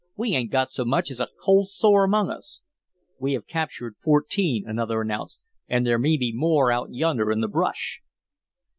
We 0.17 0.33
'ain't 0.35 0.49
got 0.51 0.71
so 0.71 0.83
much 0.83 1.11
as 1.11 1.19
a 1.19 1.29
cold 1.39 1.69
sore 1.69 2.03
among 2.03 2.31
us." 2.31 2.61
"We 3.19 3.33
have 3.33 3.45
captured 3.45 3.97
fourteen," 4.01 4.63
another 4.67 4.99
announced, 5.01 5.39
"and 5.67 5.85
there 5.85 5.99
may 5.99 6.17
be 6.17 6.33
more 6.33 6.71
out 6.71 6.91
yonder 6.91 7.31
in 7.31 7.41
the 7.41 7.47
brush." 7.47 8.01